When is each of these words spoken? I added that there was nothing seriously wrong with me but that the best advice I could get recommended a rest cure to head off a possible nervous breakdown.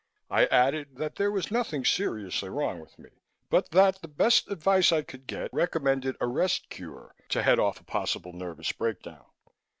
I 0.31 0.47
added 0.47 0.95
that 0.95 1.17
there 1.17 1.31
was 1.31 1.51
nothing 1.51 1.85
seriously 1.85 2.49
wrong 2.49 2.79
with 2.79 2.97
me 2.97 3.09
but 3.51 3.69
that 3.69 4.01
the 4.01 4.07
best 4.07 4.49
advice 4.49 4.91
I 4.91 5.03
could 5.03 5.27
get 5.27 5.53
recommended 5.53 6.17
a 6.19 6.25
rest 6.25 6.69
cure 6.71 7.13
to 7.29 7.43
head 7.43 7.59
off 7.59 7.79
a 7.79 7.83
possible 7.83 8.33
nervous 8.33 8.71
breakdown. 8.71 9.25